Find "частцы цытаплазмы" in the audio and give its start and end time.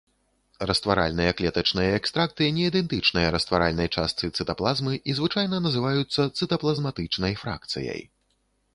3.99-4.93